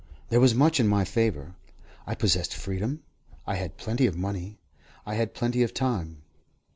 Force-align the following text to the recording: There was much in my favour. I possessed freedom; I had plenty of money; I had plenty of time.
There 0.29 0.39
was 0.39 0.55
much 0.55 0.79
in 0.79 0.87
my 0.87 1.05
favour. 1.05 1.53
I 2.07 2.15
possessed 2.15 2.55
freedom; 2.55 3.03
I 3.45 3.53
had 3.57 3.77
plenty 3.77 4.07
of 4.07 4.17
money; 4.17 4.57
I 5.05 5.13
had 5.13 5.35
plenty 5.35 5.61
of 5.61 5.75
time. 5.75 6.23